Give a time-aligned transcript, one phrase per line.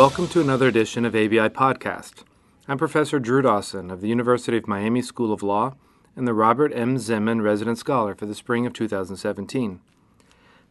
[0.00, 2.24] Welcome to another edition of ABI Podcast.
[2.66, 5.74] I'm Professor Drew Dawson of the University of Miami School of Law
[6.16, 6.96] and the Robert M.
[6.96, 9.80] Zinman Resident Scholar for the spring of 2017.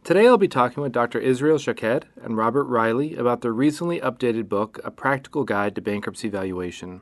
[0.02, 1.20] Today I'll be talking with Dr.
[1.20, 6.28] Israel Shaked and Robert Reilly about their recently updated book, A Practical Guide to Bankruptcy
[6.28, 7.00] Valuation.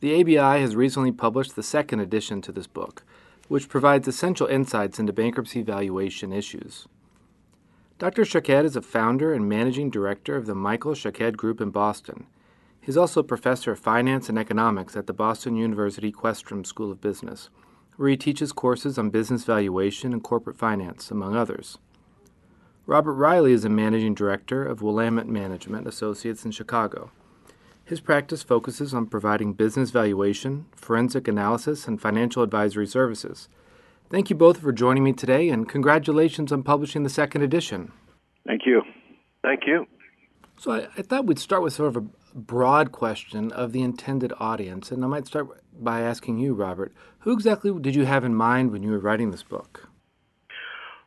[0.00, 3.04] The ABI has recently published the second edition to this book,
[3.48, 6.88] which provides essential insights into bankruptcy valuation issues.
[7.98, 8.26] Dr.
[8.26, 12.26] Shaked is a founder and managing director of the Michel-Shaked Group in Boston.
[12.78, 17.00] He's also a professor of finance and economics at the Boston University Questrom School of
[17.00, 17.48] Business,
[17.96, 21.78] where he teaches courses on business valuation and corporate finance, among others.
[22.84, 27.10] Robert Reilly is a managing director of Willamette Management Associates in Chicago.
[27.82, 33.48] His practice focuses on providing business valuation, forensic analysis, and financial advisory services.
[34.08, 37.90] Thank you both for joining me today, and congratulations on publishing the second edition.
[38.46, 38.82] Thank you.
[39.42, 39.86] Thank you.
[40.58, 44.32] So, I, I thought we'd start with sort of a broad question of the intended
[44.38, 48.34] audience, and I might start by asking you, Robert, who exactly did you have in
[48.34, 49.88] mind when you were writing this book?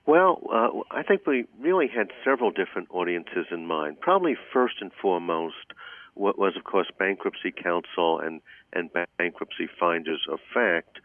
[0.06, 4.02] Well, uh, I think we really had several different audiences in mind.
[4.02, 5.56] Probably first and foremost
[6.16, 8.42] what was, of course, bankruptcy counsel and,
[8.74, 11.00] and bankruptcy finders of fact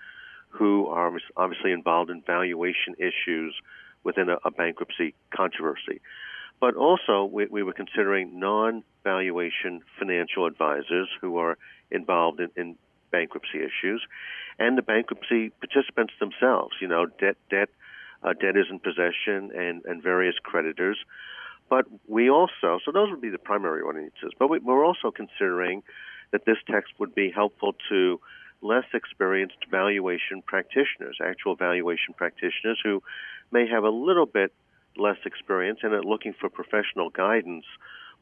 [0.54, 3.54] who are obviously involved in valuation issues
[4.04, 6.00] within a, a bankruptcy controversy.
[6.60, 11.58] But also, we, we were considering non valuation financial advisors who are
[11.90, 12.76] involved in, in
[13.10, 14.02] bankruptcy issues
[14.58, 17.68] and the bankruptcy participants themselves, you know, debt, debt
[18.22, 20.96] uh, debtors in possession, and, and various creditors.
[21.68, 25.82] But we also, so those would be the primary audiences, but we, we're also considering
[26.30, 28.20] that this text would be helpful to
[28.64, 33.02] less experienced valuation practitioners, actual valuation practitioners who
[33.52, 34.52] may have a little bit
[34.96, 37.66] less experience and are looking for professional guidance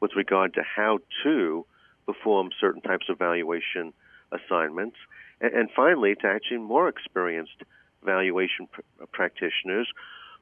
[0.01, 1.65] with regard to how to
[2.05, 3.93] perform certain types of valuation
[4.31, 4.97] assignments.
[5.39, 7.63] And, and finally, to actually more experienced
[8.03, 8.81] valuation pr-
[9.13, 9.87] practitioners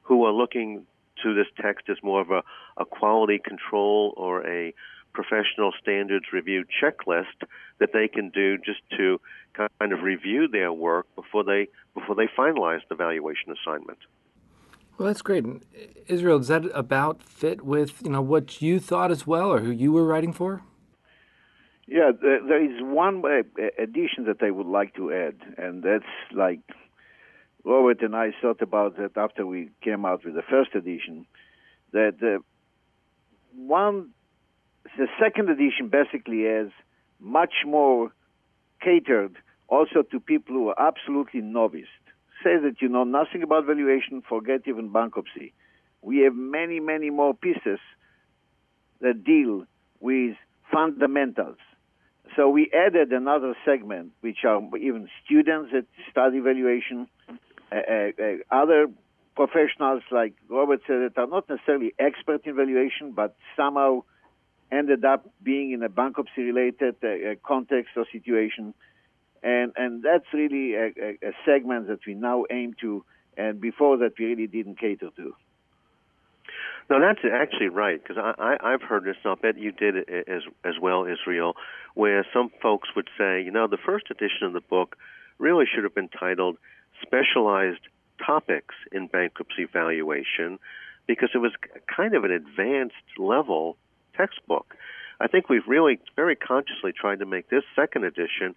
[0.02, 0.84] who are looking
[1.22, 2.42] to this text as more of a,
[2.76, 4.74] a quality control or a
[5.12, 7.46] professional standards review checklist
[7.78, 9.20] that they can do just to
[9.54, 13.98] kind of review their work before they before they finalize the valuation assignment.
[14.98, 15.44] Well, that's great.
[16.06, 19.70] Israel, does that about fit with you know what you thought as well, or who
[19.70, 20.62] you were writing for?
[21.86, 23.42] Yeah, there is one uh,
[23.78, 26.60] addition that I would like to add, and that's like
[27.64, 31.26] Robert and I thought about that after we came out with the first edition.
[31.92, 32.42] That uh,
[33.54, 34.10] one,
[34.98, 36.70] the second edition basically is
[37.20, 38.12] much more
[38.80, 39.36] catered
[39.68, 41.92] also to people who are absolutely novice.
[42.44, 45.54] Say that you know nothing about valuation, forget even bankruptcy.
[46.02, 47.78] We have many, many more pieces
[49.00, 49.64] that deal
[50.00, 50.36] with
[50.70, 51.58] fundamentals.
[52.36, 57.06] So we added another segment, which are even students that study valuation,
[57.70, 58.88] uh, uh, uh, other
[59.36, 64.02] professionals like Robert said that are not necessarily expert in valuation, but somehow
[64.72, 68.74] ended up being in a bankruptcy related uh, context or situation.
[69.42, 70.86] And, and that's really a,
[71.22, 73.04] a, segment that we now aim to,
[73.36, 75.34] and before that we really didn't cater to.
[76.88, 79.16] No, that's actually right because I, I, I've heard this.
[79.24, 81.54] And I'll bet you did it as as well, Israel,
[81.94, 84.96] where some folks would say, you know, the first edition of the book
[85.38, 86.56] really should have been titled
[87.00, 87.80] specialized
[88.24, 90.58] topics in bankruptcy valuation
[91.06, 91.52] because it was
[91.94, 93.76] kind of an advanced level
[94.16, 94.74] textbook.
[95.20, 98.54] I think we've really very consciously tried to make this second edition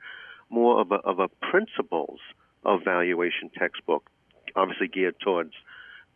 [0.49, 2.19] more of a, of a principles
[2.63, 4.09] of valuation textbook,
[4.55, 5.53] obviously geared towards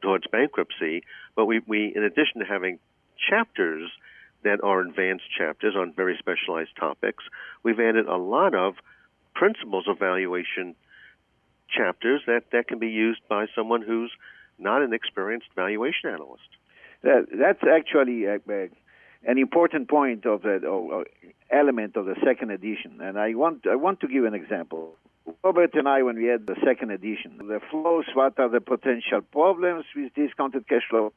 [0.02, 1.04] towards bankruptcy.
[1.36, 2.80] But we, we in addition to having
[3.30, 3.92] chapters
[4.44, 7.24] that are advanced chapters on very specialized topics,
[7.64, 8.76] we've added a lot of
[9.36, 10.76] principles of valuation
[11.70, 14.12] chapters that, that can be used by someone who's
[14.58, 16.50] not an experienced valuation analyst.
[17.04, 18.70] That, that's actually a, a,
[19.26, 21.06] an important point of the or,
[21.52, 24.96] element of the second edition, and I want I want to give an example.
[25.44, 29.22] Robert and I, when we had the second edition, the flows, what are the potential
[29.22, 31.14] problems with discounted cash flow?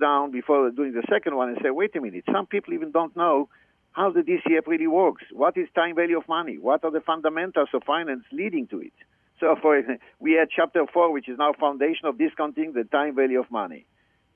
[0.00, 3.16] Down before doing the second one and say, wait a minute, some people even don't
[3.16, 3.48] know
[3.90, 5.24] how the DCF really works.
[5.32, 6.58] What is time value of money?
[6.58, 8.92] What are the fundamentals of finance leading to it?
[9.40, 9.82] So for
[10.20, 13.84] we had chapter four, which is now foundation of discounting the time value of money.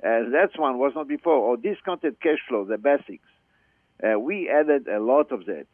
[0.05, 1.35] Uh, that's one was not before.
[1.37, 3.29] Or discounted cash flow, the basics.
[4.03, 5.67] Uh, we added a lot of that.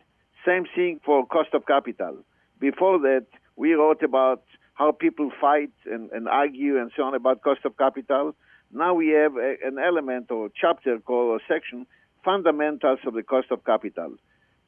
[0.46, 2.18] Same thing for cost of capital.
[2.60, 3.26] Before that,
[3.56, 4.42] we wrote about
[4.74, 8.34] how people fight and, and argue and so on about cost of capital.
[8.72, 11.86] Now we have a, an element or chapter called a section
[12.24, 14.14] fundamentals of the cost of capital.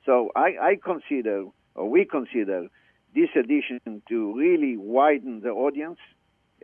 [0.07, 2.69] So I, I consider, or we consider,
[3.15, 5.99] this edition to really widen the audience.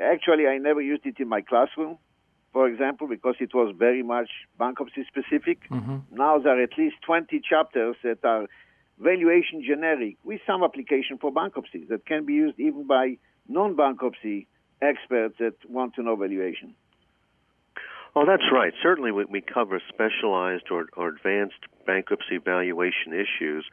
[0.00, 1.98] Actually, I never used it in my classroom,
[2.56, 5.68] for example, because it was very much bankruptcy specific.
[5.68, 5.98] Mm-hmm.
[6.10, 8.46] Now there are at least 20 chapters that are
[8.98, 14.46] valuation generic with some application for bankruptcy that can be used even by non bankruptcy
[14.80, 16.74] experts that want to know valuation.
[18.14, 18.72] Oh, that's right.
[18.82, 23.66] Certainly, we, we cover specialized or, or advanced bankruptcy valuation issues.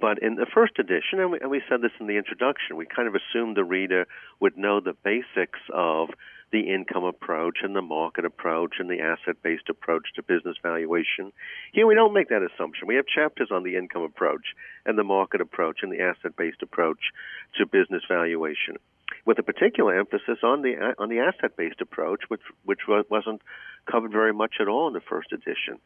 [0.00, 2.86] But in the first edition, and we, and we said this in the introduction, we
[2.86, 4.08] kind of assumed the reader
[4.40, 6.08] would know the basics of
[6.52, 11.32] the income approach and the market approach and the asset based approach to business valuation.
[11.72, 12.86] Here we don't make that assumption.
[12.86, 14.54] We have chapters on the income approach
[14.84, 17.00] and the market approach and the asset based approach
[17.58, 18.76] to business valuation
[19.24, 23.42] with a particular emphasis on the on the asset-based approach, which which wasn't
[23.90, 25.78] covered very much at all in the first edition.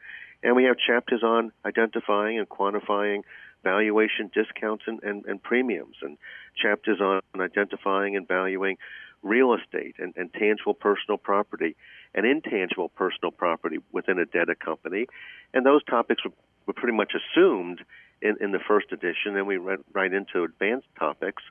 [0.43, 3.23] And we have chapters on identifying and quantifying
[3.63, 6.17] valuation discounts and, and, and premiums, and
[6.57, 8.77] chapters on identifying and valuing
[9.23, 11.77] real estate and, and tangible personal property
[12.15, 15.07] and intangible personal property within a debtor company.
[15.53, 16.33] And those topics were,
[16.67, 17.81] were pretty much assumed
[18.23, 21.43] in, in the first edition, and we went right into advanced topics.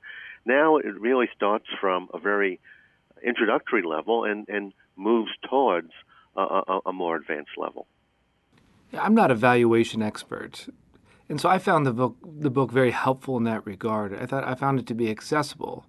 [0.45, 2.60] Now it really starts from a very
[3.24, 5.92] introductory level and, and moves towards
[6.36, 7.88] a, a, a more advanced level.
[8.94, 10.68] I'm not a valuation expert,
[11.27, 14.16] and so I found the book the book very helpful in that regard.
[14.16, 15.86] I thought I found it to be accessible,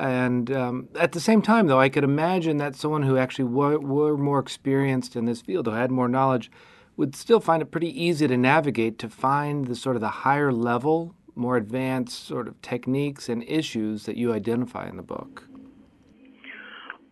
[0.00, 3.78] and um, at the same time, though, I could imagine that someone who actually were,
[3.78, 6.50] were more experienced in this field, who had more knowledge,
[6.96, 10.52] would still find it pretty easy to navigate to find the sort of the higher
[10.52, 15.44] level more advanced sort of techniques and issues that you identify in the book?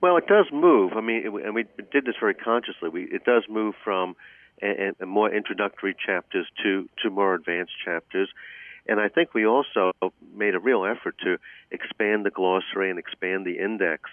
[0.00, 0.92] Well, it does move.
[0.94, 2.88] I mean, it, and we did this very consciously.
[2.88, 4.14] We, it does move from
[4.62, 8.28] a, a more introductory chapters to to more advanced chapters,
[8.88, 9.92] and I think we also
[10.34, 11.38] made a real effort to
[11.70, 14.10] expand the glossary and expand the index.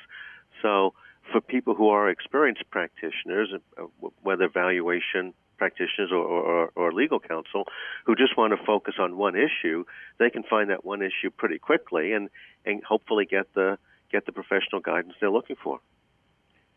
[0.62, 0.94] So,
[1.32, 3.84] for people who are experienced practitioners, uh,
[4.22, 7.64] whether valuation practitioners or, or, or legal counsel
[8.06, 9.86] who just want to focus on one issue,
[10.20, 12.30] they can find that one issue pretty quickly and,
[12.66, 13.78] and hopefully get the
[14.12, 15.80] get the professional guidance they're looking for.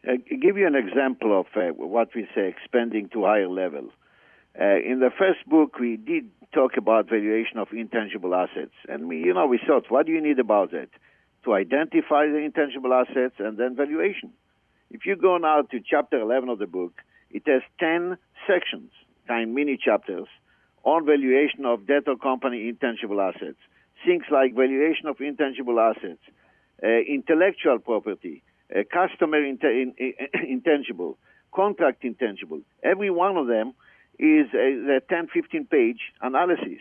[0.07, 3.91] I'll uh, give you an example of uh, what we say expanding to higher level.
[4.61, 9.19] Uh, in the first book, we did talk about valuation of intangible assets, and we,
[9.19, 10.89] you know, we thought, what do you need about that?
[11.45, 14.33] To identify the intangible assets and then valuation.
[14.91, 16.93] If you go now to chapter 11 of the book,
[17.31, 18.19] it has 10
[18.49, 18.91] sections,
[19.29, 20.27] kind mini chapters,
[20.83, 23.59] on valuation of debtor company intangible assets.
[24.05, 26.23] Things like valuation of intangible assets,
[26.83, 28.43] uh, intellectual property,
[28.75, 29.95] uh, customer in, in,
[30.49, 31.17] intangible,
[31.55, 32.61] contract intangible.
[32.83, 33.75] Every one of them
[34.19, 36.81] is a, a 10, 15 page analysis.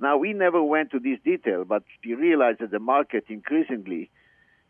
[0.00, 4.10] Now, we never went to this detail, but we realized that the market increasingly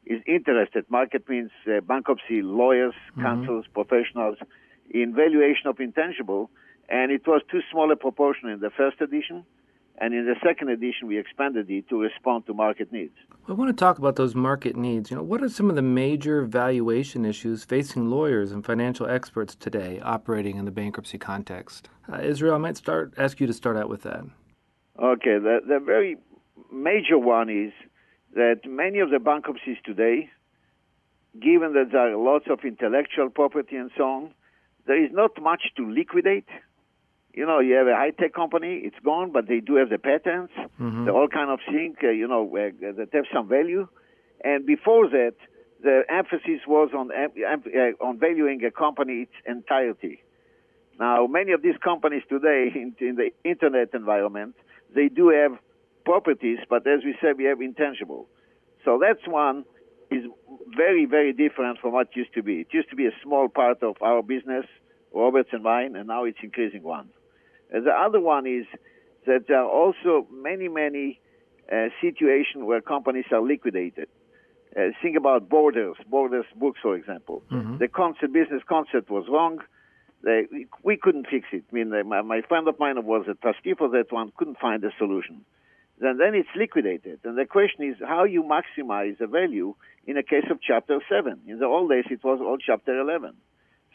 [0.05, 0.85] is interested.
[0.91, 3.23] Market means uh, bankruptcy lawyers, mm-hmm.
[3.23, 4.39] counsels, professionals
[4.91, 6.51] in valuation of intangible,
[6.89, 9.45] and it was too small a proportion in the first edition.
[10.01, 13.13] And in the second edition, we expanded it to respond to market needs.
[13.47, 15.11] I want to talk about those market needs.
[15.11, 19.55] You know, what are some of the major valuation issues facing lawyers and financial experts
[19.55, 21.91] today operating in the bankruptcy context?
[22.11, 24.25] Uh, Israel, I might start ask you to start out with that.
[24.99, 26.17] Okay, the, the very
[26.73, 27.73] major one is
[28.35, 30.31] that many of the bankruptcies today,
[31.39, 34.35] given that there are lots of intellectual property and so on,
[34.87, 36.47] there is not much to liquidate.
[37.33, 39.99] You know, you have a high tech company, it's gone, but they do have the
[39.99, 41.05] patents, mm-hmm.
[41.05, 43.87] the all kind of thing, uh, you know, uh, that have some value.
[44.43, 45.35] And before that,
[45.83, 50.23] the emphasis was on uh, on valuing a company its entirety.
[50.99, 54.55] Now, many of these companies today in, in the internet environment,
[54.95, 55.59] they do have
[56.05, 58.29] properties, but as we said, we have intangible.
[58.85, 59.65] So that's one
[60.11, 60.25] is
[60.77, 62.61] very, very different from what used to be.
[62.61, 64.67] It used to be a small part of our business,
[65.15, 67.09] Roberts and mine, and now it's increasing one.
[67.71, 68.67] And the other one is
[69.27, 71.21] that there are also many, many
[71.71, 74.09] uh, situations where companies are liquidated.
[74.77, 77.43] Uh, think about Borders, Borders Books, for example.
[77.51, 77.79] Mm-hmm.
[77.79, 79.59] The concept, business concept was wrong.
[80.23, 80.47] They,
[80.83, 81.65] we couldn't fix it.
[81.71, 84.85] I mean, my, my friend of mine was a trustee for that one, couldn't find
[84.85, 85.45] a solution.
[85.99, 87.21] Then, then it's liquidated.
[87.25, 89.75] And the question is how you maximize the value
[90.07, 91.41] in a case of Chapter 7.
[91.47, 93.35] In the old days, it was all Chapter 11.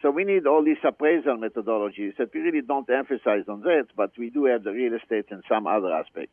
[0.05, 4.11] So we need all these appraisal methodologies that we really don't emphasize on that, but
[4.19, 6.31] we do have the real estate and some other aspects.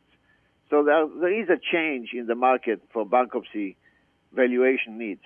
[0.69, 3.75] So there, there is a change in the market for bankruptcy
[4.31, 5.23] valuation needs.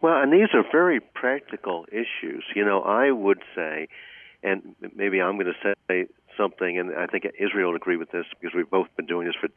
[0.00, 2.44] Well, and these are very practical issues.
[2.54, 3.88] You know, I would say
[4.44, 8.26] and maybe I'm going to say something, and I think Israel would agree with this
[8.38, 9.48] because we've both been doing this for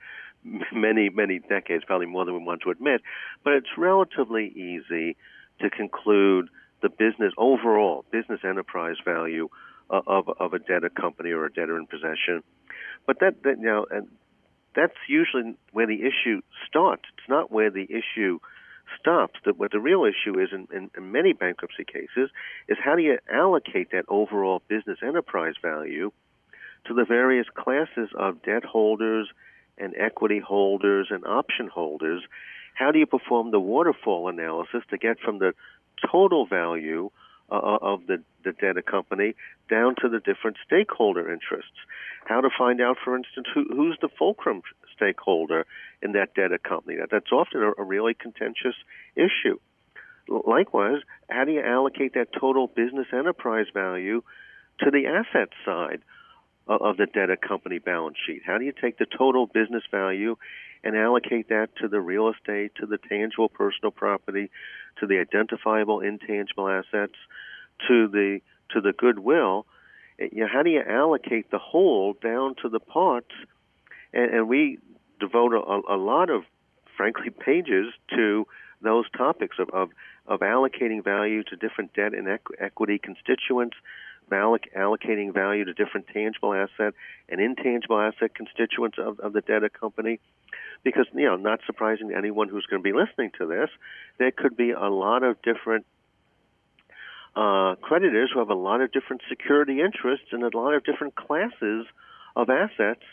[0.75, 3.01] many, many decades, probably more than we want to admit.
[3.43, 5.17] But it's relatively easy
[5.59, 6.49] to conclude
[6.81, 9.49] the business overall business enterprise value
[9.89, 12.43] uh, of of a debtor company or a debtor in possession.
[13.05, 14.07] But that, that you know, and
[14.75, 17.03] that's usually where the issue starts.
[17.17, 18.39] It's not where the issue
[18.99, 19.39] stops.
[19.45, 22.29] That what the real issue is in, in, in many bankruptcy cases
[22.67, 26.11] is how do you allocate that overall business enterprise value
[26.85, 29.27] to the various classes of debt holders
[29.77, 32.21] and equity holders and option holders.
[32.73, 35.53] How do you perform the waterfall analysis to get from the
[36.11, 37.09] total value
[37.49, 39.35] uh, uh, of the, the debtor company
[39.69, 41.77] down to the different stakeholder interests.
[42.25, 44.61] How to find out, for instance, who, who's the fulcrum
[44.95, 45.65] stakeholder
[46.01, 46.97] in that debtor company.
[46.97, 48.75] That, that's often a, a really contentious
[49.15, 49.59] issue.
[50.27, 54.23] Likewise, how do you allocate that total business enterprise value
[54.79, 56.01] to the asset side
[56.67, 58.41] of the debtor company balance sheet?
[58.45, 60.35] How do you take the total business value
[60.83, 64.49] and allocate that to the real estate, to the tangible personal property,
[64.99, 67.15] to the identifiable intangible assets,
[67.87, 69.65] to the to the goodwill.
[70.19, 73.31] Eh, you know, how do you allocate the whole down to the parts?
[74.13, 74.79] And, and we
[75.19, 76.43] devote a, a lot of,
[76.95, 78.45] frankly, pages to
[78.81, 79.89] those topics of, of,
[80.27, 83.77] of allocating value to different debt and equ- equity constituents,
[84.31, 86.93] allocating value to different tangible asset
[87.29, 90.19] and intangible asset constituents of, of the debtor company,
[90.83, 93.69] because you know, not surprising to anyone who's going to be listening to this,
[94.17, 95.85] there could be a lot of different
[97.35, 101.15] uh, creditors who have a lot of different security interests and a lot of different
[101.15, 101.85] classes
[102.35, 103.03] of assets.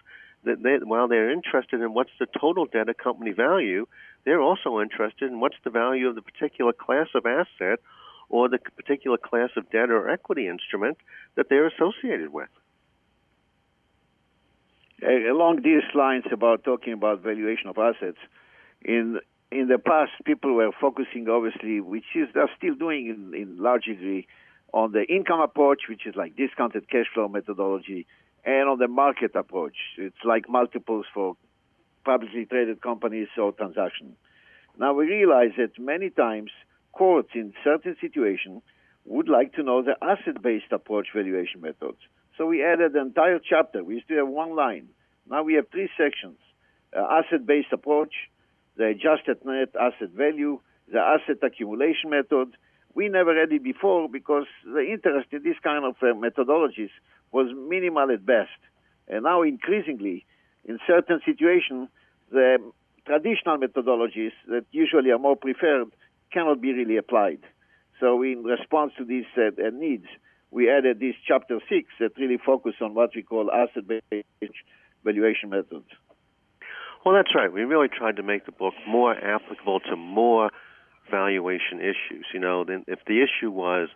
[0.45, 3.87] That they, while they're interested in what's the total debt of company value,
[4.25, 7.81] they're also interested in what's the value of the particular class of asset
[8.29, 10.99] or the particular class of debt or equity instrument
[11.37, 12.49] that they're associated with
[15.05, 18.19] along these lines about talking about valuation of assets,
[18.83, 23.57] in in the past, people were focusing, obviously, which is they're still doing in, in
[23.57, 24.27] large degree,
[24.73, 28.07] on the income approach, which is like discounted cash flow methodology,
[28.45, 29.77] and on the market approach.
[29.97, 31.37] It's like multiples for
[32.05, 34.17] publicly traded companies or transactions.
[34.79, 36.51] Now we realize that many times
[36.97, 38.63] courts in certain situations
[39.05, 41.99] would like to know the asset-based approach valuation methods.
[42.37, 43.85] So we added an entire chapter.
[43.85, 44.89] We used to have one line.
[45.29, 46.39] Now we have three sections
[46.97, 48.15] uh, asset based approach,
[48.77, 50.61] the adjusted net asset value,
[50.93, 52.57] the asset accumulation method.
[52.95, 56.91] We never had it before because the interest in this kind of uh, methodologies
[57.33, 58.51] was minimal at best.
[59.09, 60.25] And now, increasingly,
[60.65, 61.89] in certain situations,
[62.31, 62.59] the
[63.07, 65.91] traditional methodologies that usually are more preferred
[66.35, 67.41] cannot be really applied.
[68.01, 70.07] So, in response to these uh, needs,
[70.51, 74.59] we added this chapter six that really focus on what we call asset-based
[75.05, 75.89] valuation methods.
[77.05, 77.53] Well, that's right.
[77.53, 80.51] We really tried to make the book more applicable to more
[81.11, 82.27] valuation issues.
[82.33, 83.89] You know, if the issue was,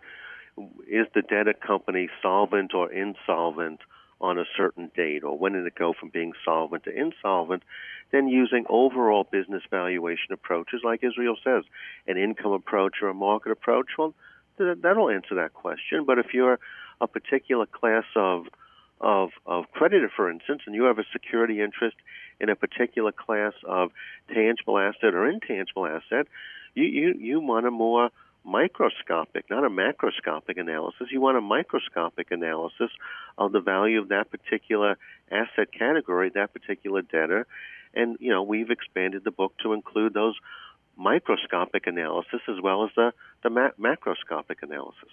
[0.57, 3.79] is the debtor company solvent or insolvent
[4.21, 7.63] on a certain date, or when did it go from being solvent to insolvent,
[8.11, 11.63] then using overall business valuation approaches, like Israel says,
[12.07, 14.13] an income approach or a market approach, well,
[14.57, 16.03] that'll answer that question.
[16.05, 16.59] But if you're
[17.01, 18.45] a particular class of
[19.01, 21.95] of of creditor, for instance, and you have a security interest
[22.41, 23.91] in a particular class of
[24.33, 26.27] tangible asset or intangible asset,
[26.75, 28.09] you you you want a more
[28.43, 31.07] microscopic, not a macroscopic analysis.
[31.11, 32.89] You want a microscopic analysis
[33.37, 34.97] of the value of that particular
[35.31, 37.45] asset category, that particular debtor.
[37.93, 40.35] And you know, we've expanded the book to include those
[40.97, 45.09] microscopic analysis as well as the, the ma- macroscopic analysis.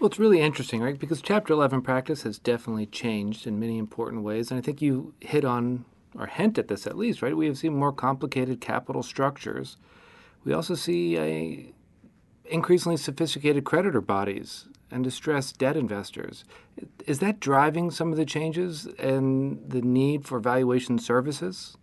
[0.00, 0.98] Well, it's really interesting, right?
[0.98, 4.50] Because Chapter 11 practice has definitely changed in many important ways.
[4.50, 5.84] And I think you hit on,
[6.18, 7.36] or hint at this at least, right?
[7.36, 9.76] We have seen more complicated capital structures.
[10.44, 11.72] We also see a
[12.46, 16.44] increasingly sophisticated creditor bodies and distressed debt investors.
[17.06, 21.76] Is that driving some of the changes and the need for valuation services?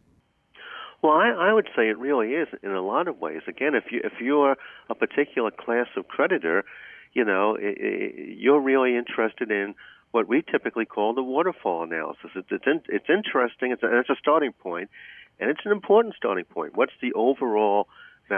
[1.01, 3.41] Well, I, I would say it really is in a lot of ways.
[3.47, 4.55] Again, if you if you're
[4.89, 6.63] a particular class of creditor,
[7.13, 9.73] you know, it, it, you're really interested in
[10.11, 12.29] what we typically call the waterfall analysis.
[12.35, 13.71] It's it's, in, it's interesting.
[13.71, 14.89] It's a, it's a starting point,
[15.39, 16.75] and it's an important starting point.
[16.75, 17.87] What's the overall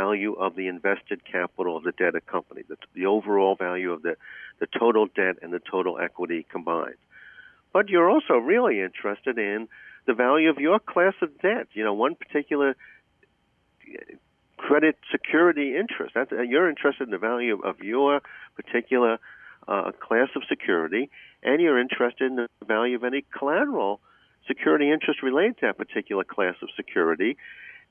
[0.02, 2.64] value of the invested capital of the debtor company?
[2.68, 4.16] The, the overall value of the
[4.60, 7.02] the total debt and the total equity combined.
[7.74, 9.68] But you're also really interested in
[10.06, 11.68] the value of your class of debt.
[11.74, 12.76] You know, one particular
[14.58, 16.14] credit security interest.
[16.16, 18.22] That's, you're interested in the value of your
[18.56, 19.20] particular
[19.68, 21.10] uh, class of security
[21.44, 24.00] and you're interested in the value of any collateral
[24.48, 27.38] security interest related to that particular class of security,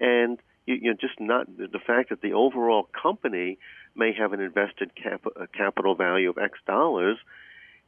[0.01, 3.59] and you, you're just not the fact that the overall company
[3.95, 5.25] may have an invested cap,
[5.57, 7.19] capital value of X dollars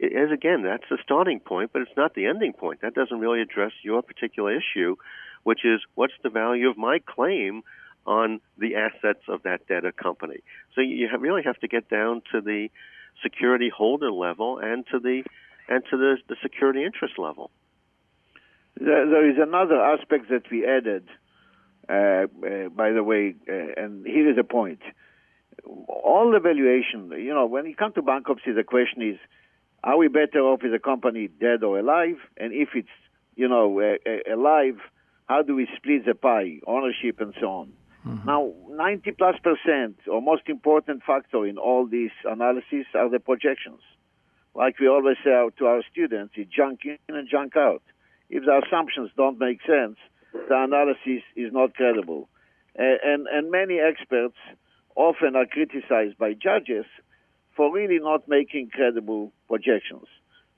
[0.00, 2.80] is again that's the starting point, but it's not the ending point.
[2.80, 4.96] That doesn't really address your particular issue,
[5.44, 7.62] which is what's the value of my claim
[8.06, 10.40] on the assets of that debtor company.
[10.74, 12.68] So you really have to get down to the
[13.22, 15.22] security holder level and to the
[15.68, 17.50] and to the, the security interest level.
[18.78, 21.08] There, is another aspect that we added,
[21.88, 24.80] by the way, uh, and here is a point.
[25.64, 29.18] All the valuation, you know, when you come to bankruptcy, the question is,
[29.82, 32.16] are we better off with a company dead or alive?
[32.36, 32.88] And if it's,
[33.36, 33.96] you know,
[34.30, 34.78] alive,
[35.26, 37.72] how do we split the pie, ownership, and so on?
[38.06, 38.26] Mm-hmm.
[38.26, 43.80] Now, 90 plus percent, or most important factor in all these analyses are the projections.
[44.54, 47.82] Like we always say to our students, it's junk in and junk out.
[48.28, 49.96] If the assumptions don't make sense,
[50.34, 52.28] the analysis is not credible.
[52.76, 54.36] And, and many experts
[54.96, 56.84] often are criticized by judges
[57.56, 60.06] for really not making credible projections.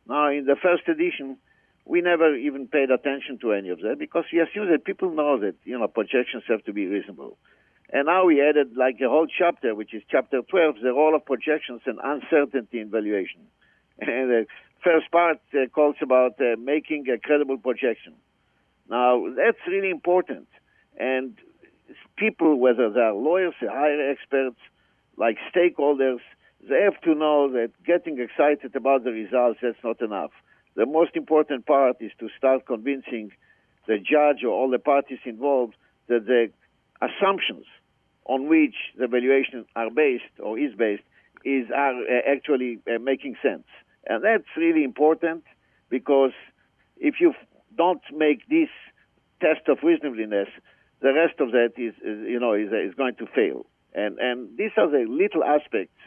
[0.08, 1.36] Now, in the first edition,
[1.84, 5.38] we never even paid attention to any of that because we assume that people know
[5.38, 7.36] that you know projections have to be reasonable.
[7.92, 11.24] And now we added like a whole chapter, which is chapter 12, the role of
[11.24, 13.40] projections and uncertainty in valuation.
[13.98, 14.46] And the
[14.82, 18.14] first part uh, calls about uh, making a credible projection.
[18.88, 20.48] Now that's really important,
[20.98, 21.36] and
[22.16, 24.58] people, whether they are lawyers, higher experts,
[25.16, 26.20] like stakeholders,
[26.68, 30.30] they have to know that getting excited about the results that's not enough
[30.76, 33.32] the most important part is to start convincing
[33.88, 35.74] the judge or all the parties involved
[36.08, 36.50] that the
[37.00, 37.64] assumptions
[38.26, 41.02] on which the valuation are based or is based
[41.44, 43.64] is are uh, actually uh, making sense.
[44.06, 45.44] And that's really important
[45.88, 46.32] because
[46.98, 47.32] if you
[47.76, 48.68] don't make this
[49.40, 50.48] test of reasonableness,
[51.00, 53.66] the rest of that is, is you know is, is going to fail.
[53.94, 55.98] And and these are the little aspects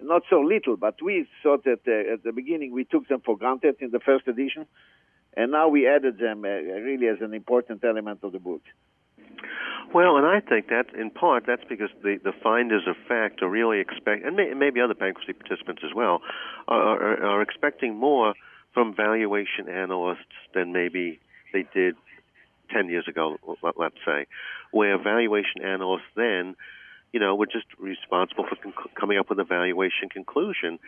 [0.00, 3.36] not so little, but we thought that uh, at the beginning we took them for
[3.36, 4.66] granted in the first edition,
[5.36, 8.62] and now we added them uh, really as an important element of the book.
[9.94, 13.48] Well, and I think that in part that's because the the finders of fact are
[13.48, 16.20] really expect, and may, maybe other bankruptcy participants as well,
[16.68, 18.34] are, are, are expecting more
[18.76, 21.18] from valuation analysts than maybe
[21.54, 21.96] they did
[22.70, 23.38] ten years ago.
[23.78, 24.26] Let's say,
[24.70, 26.56] where valuation analysts then
[27.16, 30.78] you know, we're just responsible for con- coming up with a valuation conclusion.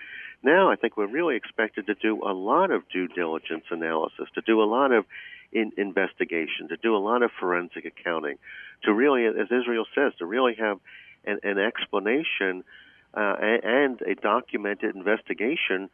[0.43, 4.43] Now, I think we're really expected to do a lot of due diligence analysis, to
[4.43, 5.07] do a lot of
[5.53, 8.37] in- investigation, to do a lot of forensic accounting,
[8.85, 10.79] to really, as Israel says, to really have
[11.25, 12.63] an, an explanation
[13.15, 15.89] uh, and a documented investigation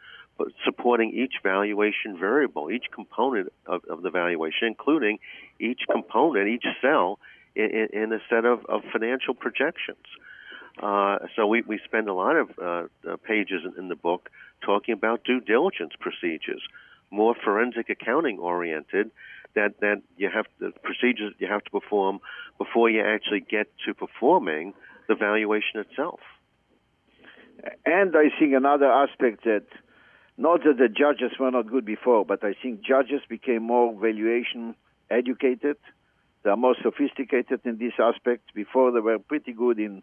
[0.65, 5.19] supporting each valuation variable, each component of, of the valuation, including
[5.61, 7.19] each component, each cell
[7.55, 10.05] in, in a set of, of financial projections.
[10.83, 12.65] Uh, so we, we spend a lot of uh,
[13.09, 14.29] uh, pages in, in the book
[14.61, 16.63] talking about due diligence procedures,
[17.11, 19.11] more forensic accounting oriented,
[19.55, 22.19] that, that you have the procedures you have to perform
[22.59, 24.75] before you actually get to performing
[25.07, 26.19] the valuation itself.
[27.87, 29.65] And I think another aspect that
[30.37, 34.75] not that the judges were not good before, but I think judges became more valuation
[35.11, 35.77] educated
[36.45, 38.55] they are more sophisticated in this aspect.
[38.55, 40.03] Before they were pretty good in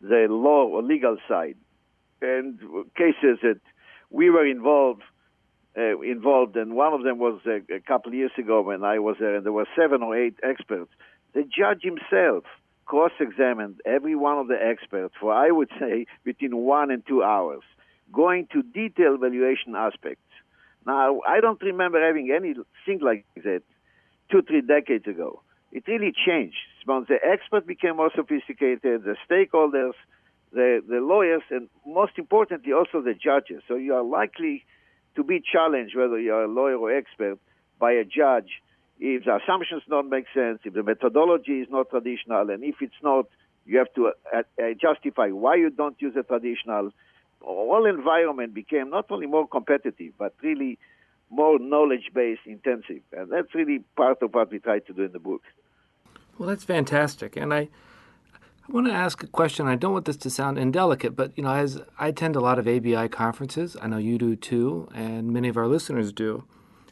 [0.00, 1.56] the law or legal side.
[2.22, 2.58] And
[2.96, 3.60] cases that
[4.08, 5.02] we were involved
[5.76, 8.98] uh, involved, and one of them was a, a couple of years ago when I
[8.98, 10.90] was there, and there were seven or eight experts.
[11.32, 12.42] The judge himself
[12.86, 17.62] cross-examined every one of the experts for, I would say, between one and two hours,
[18.12, 20.22] going to detailed valuation aspects.
[20.86, 23.62] Now, I don't remember having anything like that
[24.30, 25.42] two, three decades ago
[25.72, 26.56] it really changed.
[26.86, 29.92] The experts became more sophisticated, the stakeholders,
[30.52, 33.62] the, the lawyers, and most importantly, also the judges.
[33.68, 34.64] So you are likely
[35.14, 37.38] to be challenged, whether you are a lawyer or expert,
[37.78, 38.50] by a judge
[38.98, 43.00] if the assumptions don't make sense, if the methodology is not traditional, and if it's
[43.02, 43.26] not,
[43.64, 46.90] you have to uh, uh, justify why you don't use a traditional.
[47.40, 50.78] All environment became not only more competitive, but really
[51.30, 53.02] more knowledge based intensive.
[53.12, 55.42] And that's really part of what we try to do in the book.
[56.38, 57.36] Well, that's fantastic.
[57.36, 57.68] And I,
[58.68, 59.66] I want to ask a question.
[59.66, 62.58] I don't want this to sound indelicate, but you know, as I attend a lot
[62.58, 66.44] of ABI conferences, I know you do too, and many of our listeners do.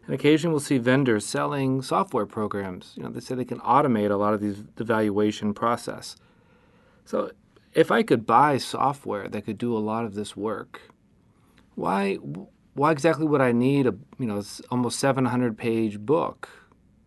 [0.06, 2.94] And occasionally we'll see vendors selling software programs.
[2.96, 6.16] You know, they say they can automate a lot of these the valuation process.
[7.04, 7.32] So
[7.74, 10.81] if I could buy software that could do a lot of this work,
[11.74, 12.16] Why?
[12.74, 16.48] Why exactly would I need a you know almost 700 page book?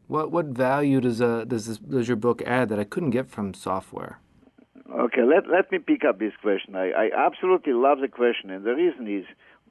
[0.08, 3.30] What what value does a does this, does your book add that I couldn't get
[3.30, 4.19] from software?
[4.91, 6.76] Okay, let let me pick up this question.
[6.76, 9.26] I, I absolutely love the question, and the reason is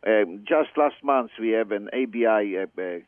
[0.07, 2.98] um, just last month we have an ABI uh, uh,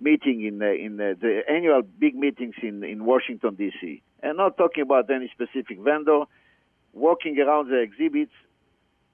[0.00, 4.02] meeting in uh, in the annual big meetings in in Washington D.C.
[4.22, 6.24] and not talking about any specific vendor.
[6.92, 8.32] Walking around the exhibits,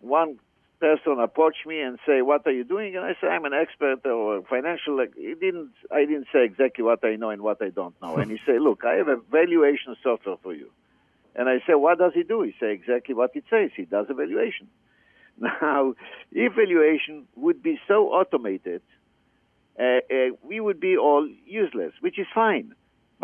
[0.00, 0.38] one
[0.80, 4.04] person approached me and say, "What are you doing?" And I say, "I'm an expert
[4.06, 5.72] or financial." He didn't.
[5.90, 8.16] I didn't say exactly what I know and what I don't know.
[8.16, 10.70] and he said, "Look, I have a valuation software for you."
[11.34, 13.70] And I said, "What does he do?" He said, "Exactly what it says.
[13.76, 14.68] He does evaluation."
[15.36, 15.94] Now,
[16.30, 18.82] evaluation would be so automated,
[19.78, 22.74] uh, uh, we would be all useless, which is fine.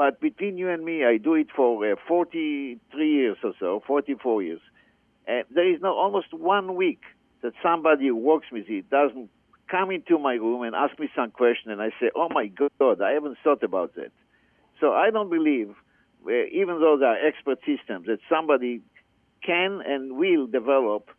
[0.00, 4.42] But between you and me, I do it for uh, 43 years or so, 44
[4.42, 4.60] years.
[5.26, 7.02] And there is no almost one week
[7.42, 9.28] that somebody who works with me doesn't
[9.70, 13.02] come into my room and ask me some question, and I say, "Oh my God,
[13.02, 14.10] I haven't thought about that."
[14.80, 15.74] So I don't believe,
[16.26, 18.80] uh, even though there are expert systems, that somebody
[19.42, 21.10] can and will develop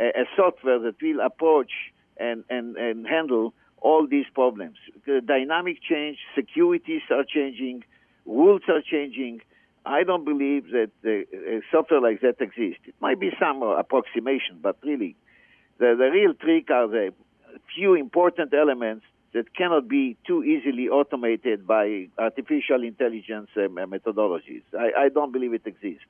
[0.00, 1.70] a, a software that will approach
[2.16, 4.78] and, and, and handle all these problems.
[5.06, 7.84] The dynamic change, securities are changing,
[8.26, 9.40] rules are changing.
[9.84, 12.82] I don't believe that a uh, software like that exists.
[12.86, 15.16] It might be some uh, approximation, but really,
[15.78, 17.12] the, the real trick are the
[17.74, 24.62] few important elements that cannot be too easily automated by artificial intelligence um, uh, methodologies.
[24.72, 26.04] I, I don't believe it exists.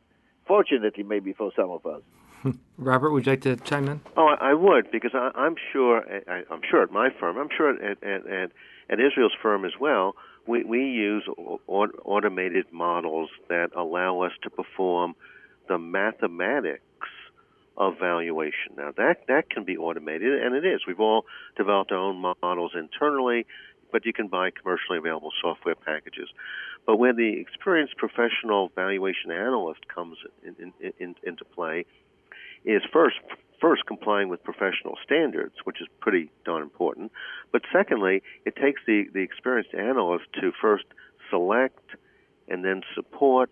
[0.46, 2.02] Fortunately, maybe for some of us.
[2.78, 4.00] Robert, would you like to chime in?
[4.16, 6.04] Oh, I would because I, am sure.
[6.28, 7.36] I, am sure at my firm.
[7.36, 8.50] I'm sure at, at, at,
[8.90, 10.14] at Israel's firm as well.
[10.46, 11.28] We we use
[11.66, 15.14] automated models that allow us to perform
[15.68, 16.82] the mathematics
[17.76, 18.74] of valuation.
[18.76, 20.86] Now that that can be automated, and it is.
[20.86, 23.46] We've all developed our own models internally,
[23.92, 26.28] but you can buy commercially available software packages.
[26.86, 31.84] But when the experienced professional valuation analyst comes in, in, in, into play,
[32.64, 33.16] is first
[33.60, 37.12] first complying with professional standards, which is pretty darn important.
[37.52, 40.84] But secondly, it takes the, the experienced analyst to first
[41.30, 41.90] select
[42.48, 43.50] and then support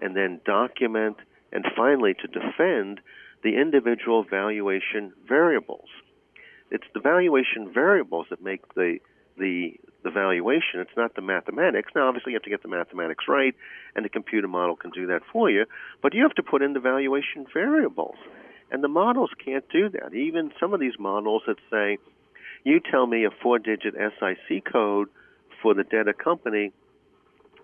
[0.00, 1.16] and then document
[1.52, 3.00] and finally to defend
[3.42, 5.88] the individual valuation variables.
[6.70, 8.98] It's the valuation variables that make the
[9.38, 9.74] the
[10.04, 10.80] the valuation.
[10.80, 11.92] It's not the mathematics.
[11.94, 13.54] Now, obviously, you have to get the mathematics right,
[13.94, 15.64] and the computer model can do that for you.
[16.02, 18.16] But you have to put in the valuation variables,
[18.70, 20.14] and the models can't do that.
[20.14, 21.98] Even some of these models that say,
[22.64, 25.08] "You tell me a four-digit SIC code
[25.62, 26.72] for the debtor company."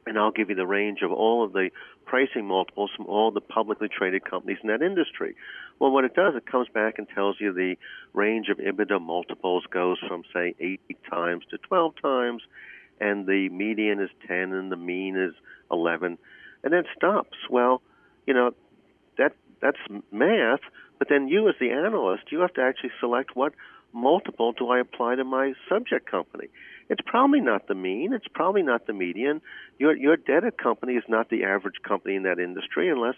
[0.06, 1.70] and I'll give you the range of all of the
[2.04, 5.34] pricing multiples from all the publicly traded companies in that industry.
[5.78, 7.76] Well, what it does, it comes back and tells you the
[8.12, 12.42] range of EBITDA multiples goes from, say, 8 times to 12 times,
[13.00, 15.34] and the median is 10 and the mean is
[15.70, 16.18] 11,
[16.62, 17.36] and then stops.
[17.48, 17.80] Well,
[18.26, 18.54] you know,
[19.16, 19.78] that that's
[20.12, 20.60] math,
[21.04, 23.52] but then you as the analyst, you have to actually select what
[23.92, 26.48] multiple do I apply to my subject company.
[26.88, 28.14] It's probably not the mean.
[28.14, 29.42] It's probably not the median.
[29.78, 33.16] Your your debtor company is not the average company in that industry, unless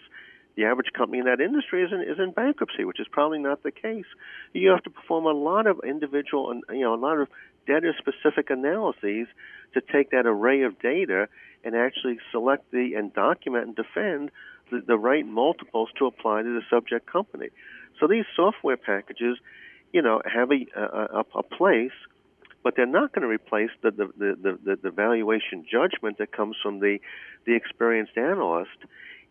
[0.57, 3.63] the average company in that industry is in, is in bankruptcy, which is probably not
[3.63, 4.05] the case.
[4.51, 7.29] You have to perform a lot of individual and you know a lot of
[7.67, 9.27] data specific analyses
[9.75, 11.29] to take that array of data
[11.63, 14.31] and actually select the and document and defend
[14.71, 17.49] the, the right multiples to apply to the subject company.
[17.99, 19.37] So these software packages,
[19.93, 21.91] you know, have a, a, a place
[22.67, 26.57] but they're not going to replace the, the, the, the, the valuation judgment that comes
[26.61, 26.99] from the,
[27.45, 28.77] the experienced analyst,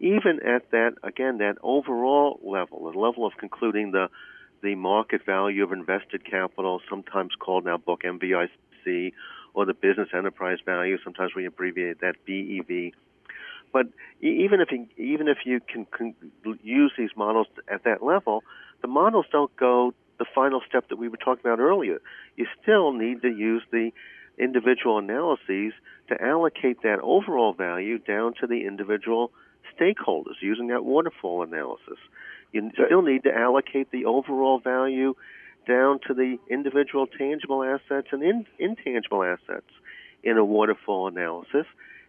[0.00, 4.08] even at that, again, that overall level, the level of concluding the,
[4.62, 9.12] the market value of invested capital, sometimes called now book MVIC,
[9.52, 12.92] or the business enterprise value, sometimes we abbreviate that BEV.
[13.76, 13.88] But
[14.22, 16.14] even if you, even if you can, can
[16.62, 18.42] use these models at that level,
[18.80, 22.00] the models don't go the final step that we were talking about earlier.
[22.36, 23.90] You still need to use the
[24.38, 25.74] individual analyses
[26.08, 29.30] to allocate that overall value down to the individual
[29.78, 31.98] stakeholders using that waterfall analysis.
[32.52, 35.12] You still need to allocate the overall value
[35.68, 39.68] down to the individual tangible assets and in, intangible assets
[40.22, 41.66] in a waterfall analysis.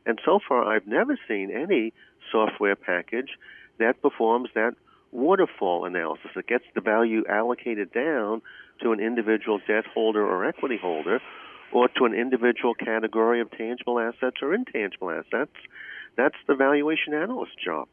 [0.08, 1.94] And so far, I've never seen any
[2.32, 3.32] software package
[3.78, 4.74] that performs that
[5.12, 8.42] waterfall analysis that gets the value allocated down
[8.82, 11.20] to an individual debt holder or equity holder
[11.74, 15.52] or to an individual category of tangible assets or intangible assets.
[16.16, 17.90] That's the valuation analyst job.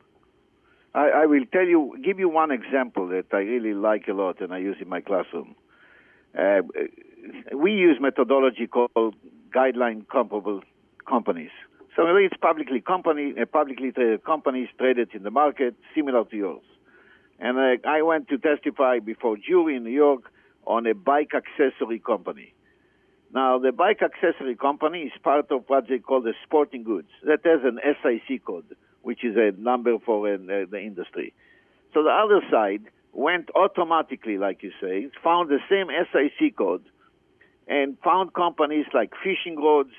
[0.95, 4.41] I, I will tell you, give you one example that I really like a lot
[4.41, 5.57] and I use in my classroom.
[6.39, 6.63] Uh,
[7.53, 9.17] we use methodology called
[9.53, 10.63] guideline comparable
[11.09, 11.51] companies.
[11.97, 16.65] So it's publicly company, uh, publicly traded companies traded in the market, similar to yours.
[17.39, 20.23] And uh, I went to testify before jury in New York
[20.67, 22.53] on a bike accessory company.
[23.33, 27.09] Now, the bike accessory company is part of what they call the sporting goods.
[27.25, 31.33] That has an SIC code, which is a number for uh, the industry.
[31.93, 36.85] So the other side went automatically, like you say, found the same SIC code,
[37.69, 39.93] and found companies like fishing rods,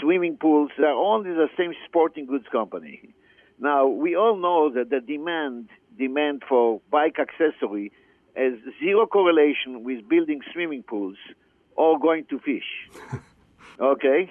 [0.00, 0.70] swimming pools.
[0.78, 3.14] They're all the same sporting goods company.
[3.58, 5.68] Now we all know that the demand
[5.98, 7.92] demand for bike accessory
[8.34, 11.16] has zero correlation with building swimming pools
[11.76, 12.88] or going to fish.
[13.80, 14.30] okay,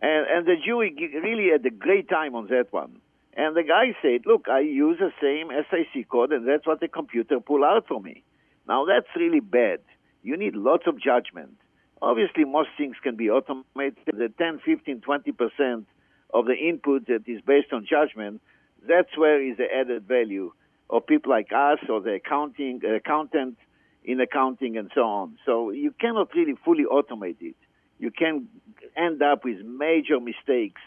[0.00, 3.00] and and the jury really had a great time on that one.
[3.36, 6.88] And the guy said, "Look, I use the same SIC code, and that's what the
[6.88, 8.22] computer pull out for me."
[8.66, 9.80] Now that's really bad.
[10.22, 11.58] You need lots of judgment.
[12.02, 13.98] Obviously, most things can be automated.
[14.06, 15.86] The 10, 15, 20 percent
[16.32, 18.40] of the input that is based on judgment,
[18.86, 20.52] that's where is the added value
[20.90, 23.56] of people like us or the accounting uh, accountant
[24.04, 25.38] in accounting and so on.
[25.46, 27.56] So you cannot really fully automate it.
[27.98, 28.48] You can
[28.96, 30.82] end up with major mistakes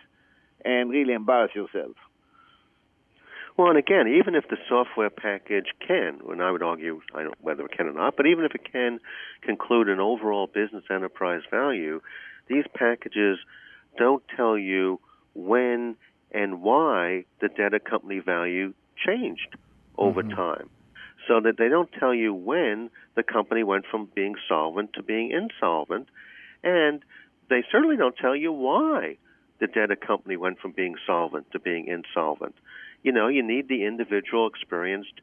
[0.63, 1.95] and really embarrass yourself.
[3.57, 7.35] Well, and again, even if the software package can, and I would argue, I don't
[7.41, 8.99] whether it can or not, but even if it can
[9.41, 12.01] conclude an overall business enterprise value,
[12.47, 13.39] these packages
[13.97, 14.99] don't tell you
[15.33, 15.95] when
[16.31, 19.55] and why the debtor company value changed
[19.97, 20.35] over mm-hmm.
[20.35, 20.69] time.
[21.27, 25.31] So that they don't tell you when the company went from being solvent to being
[25.31, 26.07] insolvent,
[26.63, 27.03] and
[27.49, 29.17] they certainly don't tell you why
[29.59, 32.53] the debtor company went from being solvent to being insolvent
[33.03, 35.13] you know, you need the individual experienced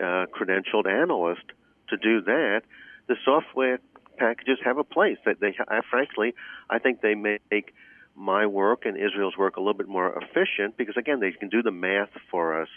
[0.00, 1.44] uh, credentialed analyst
[1.88, 2.62] to do that.
[3.08, 3.78] The software
[4.16, 5.18] packages have a place.
[5.24, 6.34] That they, I, frankly,
[6.70, 7.74] I think they make
[8.14, 11.62] my work and Israel's work a little bit more efficient because again, they can do
[11.62, 12.68] the math for us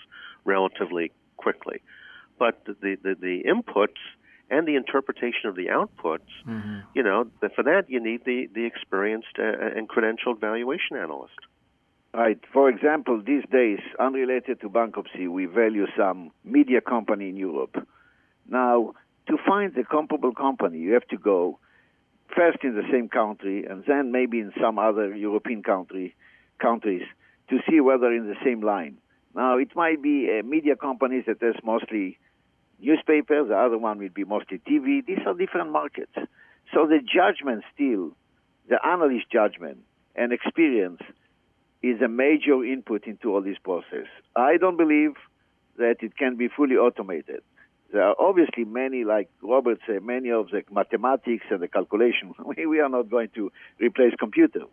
[0.44, 1.82] relatively quickly.
[2.40, 4.02] But the the, the inputs
[4.50, 6.80] and the interpretation of the outputs, mm-hmm.
[6.94, 11.40] you know, for that you need the the experienced uh, and credentialed valuation analyst.
[12.16, 12.40] Right.
[12.54, 17.76] For example, these days, unrelated to bankruptcy, we value some media company in Europe.
[18.50, 18.94] Now,
[19.28, 21.60] to find a comparable company, you have to go
[22.34, 26.16] first in the same country and then maybe in some other European country
[26.58, 27.04] countries
[27.50, 28.98] to see whether in the same line.
[29.36, 32.18] Now, it might be a media companies that has mostly
[32.80, 35.06] newspapers, the other one will be mostly TV.
[35.06, 36.14] These are different markets.
[36.74, 38.12] So the judgment still,
[38.70, 39.80] the analyst judgment
[40.16, 41.02] and experience
[41.86, 44.08] is a major input into all this process.
[44.36, 45.14] I don't believe
[45.78, 47.42] that it can be fully automated.
[47.92, 52.34] There are obviously many, like Robert said, many of the mathematics and the calculation.
[52.46, 54.68] we are not going to replace computers.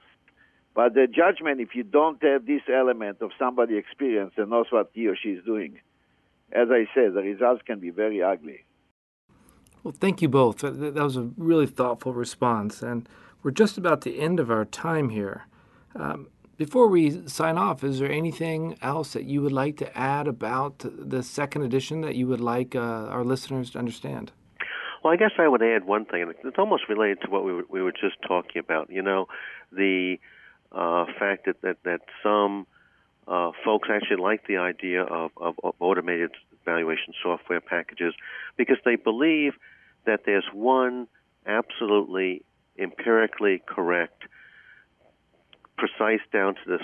[0.75, 4.90] But the judgment, if you don't have this element of somebody experienced and knows what
[4.94, 5.79] he or she is doing,
[6.51, 8.64] as I said, the results can be very ugly.
[9.83, 10.59] Well, thank you both.
[10.59, 12.83] That was a really thoughtful response.
[12.83, 13.07] And
[13.42, 15.46] we're just about the end of our time here.
[15.94, 20.27] Um, before we sign off, is there anything else that you would like to add
[20.29, 24.33] about the second edition that you would like uh, our listeners to understand?
[25.03, 26.33] Well, I guess I would add one thing.
[26.45, 28.91] It's almost related to what we were, we were just talking about.
[28.91, 29.27] You know,
[29.73, 30.19] the
[30.71, 32.67] uh, fact that, that, that some
[33.27, 36.31] uh, folks actually like the idea of, of, of automated
[36.65, 38.15] valuation software packages
[38.57, 39.55] because they believe
[40.07, 41.09] that there's one
[41.47, 42.45] absolutely
[42.79, 44.23] empirically correct
[45.83, 46.79] precise down to the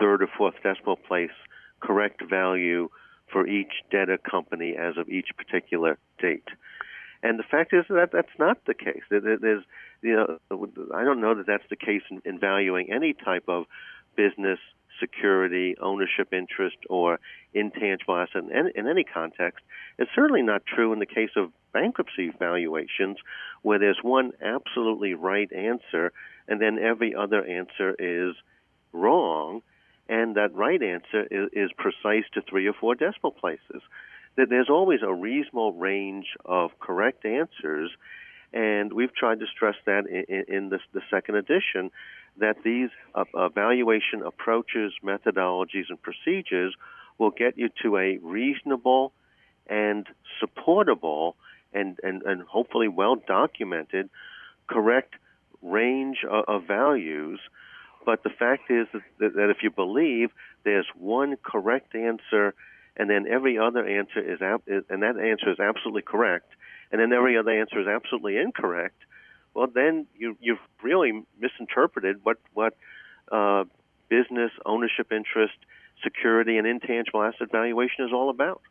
[0.00, 1.36] third or fourth decimal place
[1.80, 2.88] correct value
[3.30, 6.48] for each debtor company as of each particular date.
[7.22, 9.02] And the fact is that that's not the case.
[9.10, 9.64] There's,
[10.00, 10.38] you know,
[10.94, 13.64] I don't know that that's the case in, in valuing any type of
[14.16, 14.58] business
[14.98, 17.20] security, ownership interest, or
[17.52, 19.62] intangible asset in, in any context.
[19.98, 23.18] It's certainly not true in the case of bankruptcy valuations,
[23.60, 26.12] where there's one absolutely right answer
[26.48, 28.34] and then every other answer is
[28.92, 29.62] wrong,
[30.08, 33.82] and that right answer is, is precise to three or four decimal places.
[34.36, 37.90] That there's always a reasonable range of correct answers,
[38.52, 41.90] and we've tried to stress that in, in this, the second edition
[42.38, 46.74] that these uh, evaluation approaches, methodologies, and procedures
[47.18, 49.12] will get you to a reasonable
[49.66, 50.06] and
[50.40, 51.36] supportable
[51.74, 54.08] and, and, and hopefully well documented
[54.66, 55.14] correct
[55.62, 57.40] range of, of values.
[58.04, 60.30] But the fact is that, that if you believe
[60.64, 62.54] there's one correct answer,
[62.96, 66.50] and then every other answer is, and that answer is absolutely correct,
[66.90, 68.96] and then every other answer is absolutely incorrect,
[69.54, 72.74] well, then you you've really misinterpreted what what
[73.32, 73.64] uh,
[74.08, 75.54] business ownership interest,
[76.02, 78.62] security, and intangible asset valuation is all about.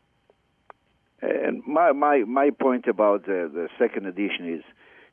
[1.22, 4.64] And my my my point about the, the second edition is,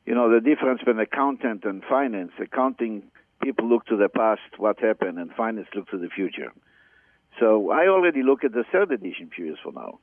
[0.05, 2.31] you know, the difference between accountant and finance.
[2.39, 3.03] Accounting
[3.41, 6.51] people look to the past, what happened, and finance look to the future.
[7.39, 9.99] So I already look at the third edition few years from now.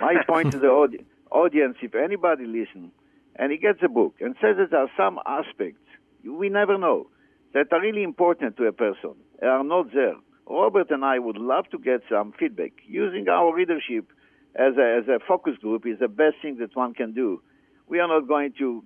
[0.00, 2.90] My point to the audi- audience, if anybody listen
[3.36, 5.80] and he gets a book and says that there are some aspects
[6.24, 7.08] we never know
[7.54, 10.14] that are really important to a person are not there.
[10.48, 14.06] Robert and I would love to get some feedback using our readership
[14.54, 17.42] as a, as a focus group is the best thing that one can do.
[17.88, 18.84] We are not going to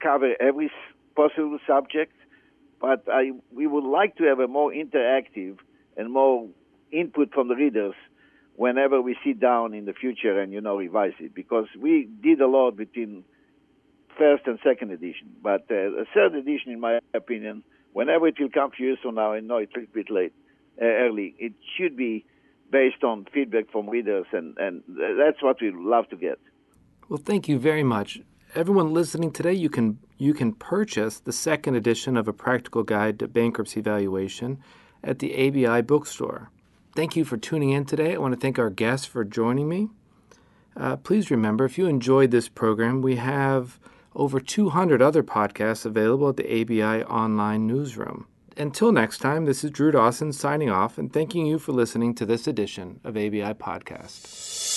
[0.00, 0.70] cover every
[1.14, 2.12] possible subject,
[2.80, 5.58] but I, we would like to have a more interactive
[5.96, 6.48] and more
[6.92, 7.94] input from the readers
[8.54, 12.40] whenever we sit down in the future and you know revise it because we did
[12.40, 13.24] a lot between
[14.16, 18.70] first and second edition but uh, third edition in my opinion whenever it will come
[18.70, 20.32] few years from now i know it's a bit late
[20.80, 22.24] uh, early it should be
[22.70, 24.82] based on feedback from readers and, and
[25.18, 26.38] that's what we love to get.
[27.08, 28.20] Well thank you very much
[28.56, 33.18] everyone listening today you can you can purchase the second edition of a practical guide
[33.18, 34.58] to bankruptcy valuation
[35.04, 36.50] at the abi bookstore
[36.96, 38.14] Thank you for tuning in today.
[38.14, 39.90] I want to thank our guests for joining me.
[40.74, 43.78] Uh, please remember, if you enjoyed this program, we have
[44.14, 48.26] over 200 other podcasts available at the ABI online newsroom.
[48.56, 52.24] Until next time, this is Drew Dawson signing off and thanking you for listening to
[52.24, 54.75] this edition of ABI Podcast.